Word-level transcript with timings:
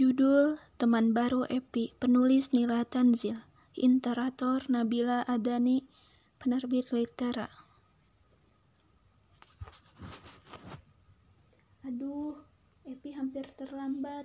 Judul 0.00 0.56
Teman 0.80 1.12
Baru 1.12 1.44
Epi 1.44 1.92
Penulis 2.00 2.56
Nila 2.56 2.88
Tanzil 2.88 3.36
Interator 3.76 4.64
Nabila 4.72 5.28
Adani 5.28 5.84
Penerbit 6.40 6.88
Litera 6.88 7.44
Aduh, 11.84 12.32
Epi 12.88 13.12
hampir 13.12 13.44
terlambat. 13.52 14.24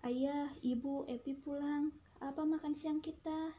Ayah, 0.00 0.48
ibu, 0.64 1.04
Epi 1.04 1.36
pulang. 1.36 1.92
Apa 2.24 2.40
makan 2.40 2.72
siang 2.72 3.04
kita? 3.04 3.52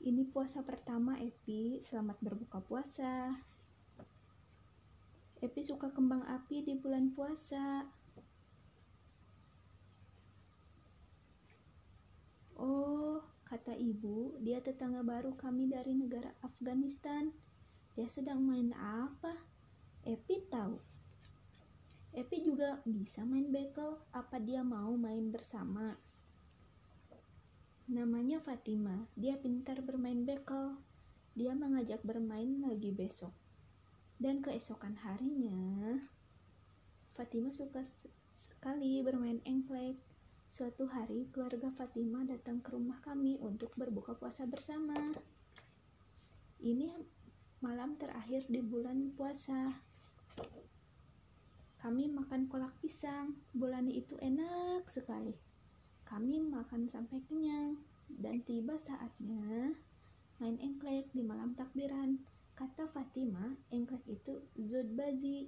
Ini 0.00 0.24
puasa 0.32 0.64
pertama 0.64 1.20
Epi, 1.20 1.84
selamat 1.84 2.16
berbuka 2.24 2.64
puasa. 2.64 3.36
Epi 5.44 5.60
suka 5.60 5.92
kembang 5.92 6.24
api 6.24 6.64
di 6.64 6.72
bulan 6.80 7.12
puasa. 7.12 7.84
Oh, 12.60 13.24
kata 13.48 13.69
ibu, 13.80 14.36
dia 14.44 14.60
tetangga 14.60 15.00
baru 15.00 15.32
kami 15.32 15.72
dari 15.72 15.96
negara 15.96 16.36
Afghanistan. 16.44 17.32
Dia 17.96 18.04
sedang 18.04 18.44
main 18.44 18.76
apa? 18.76 19.32
Epi 20.04 20.44
tahu. 20.52 20.76
Epi 22.12 22.44
juga 22.44 22.84
bisa 22.84 23.24
main 23.24 23.48
bekel. 23.48 23.96
Apa 24.12 24.36
dia 24.36 24.60
mau 24.60 24.92
main 25.00 25.32
bersama? 25.32 25.96
Namanya 27.88 28.36
Fatima. 28.44 29.08
Dia 29.16 29.40
pintar 29.40 29.80
bermain 29.80 30.28
bekel. 30.28 30.76
Dia 31.32 31.56
mengajak 31.56 32.04
bermain 32.04 32.60
lagi 32.60 32.92
besok. 32.92 33.32
Dan 34.20 34.44
keesokan 34.44 35.00
harinya, 35.00 35.96
Fatima 37.16 37.48
suka 37.48 37.80
sekali 38.28 39.00
bermain 39.00 39.40
engklek. 39.48 39.96
Suatu 40.50 40.90
hari, 40.90 41.30
keluarga 41.30 41.70
Fatima 41.70 42.26
datang 42.26 42.58
ke 42.58 42.74
rumah 42.74 42.98
kami 42.98 43.38
untuk 43.38 43.70
berbuka 43.78 44.18
puasa 44.18 44.50
bersama. 44.50 44.98
Ini 46.58 46.90
malam 47.62 47.94
terakhir 47.94 48.50
di 48.50 48.58
bulan 48.58 49.14
puasa. 49.14 49.70
Kami 51.78 52.10
makan 52.10 52.50
kolak 52.50 52.74
pisang. 52.82 53.38
Bulan 53.54 53.94
itu 53.94 54.18
enak 54.18 54.90
sekali. 54.90 55.38
Kami 56.02 56.42
makan 56.42 56.90
sampai 56.90 57.22
kenyang. 57.30 57.78
Dan 58.10 58.42
tiba 58.42 58.74
saatnya 58.74 59.70
main 60.42 60.58
engklek 60.58 61.14
di 61.14 61.22
malam 61.22 61.54
takbiran. 61.54 62.18
Kata 62.58 62.90
Fatima, 62.90 63.54
engklek 63.70 64.02
itu 64.10 64.42
zudbazi, 64.58 65.46